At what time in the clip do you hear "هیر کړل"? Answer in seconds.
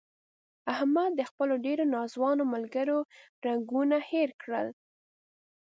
4.09-4.67